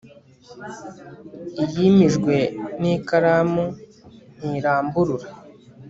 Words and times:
iyimijwe 1.63 2.35
n'ikaramu 2.81 3.65
ntiramburura 4.41 5.27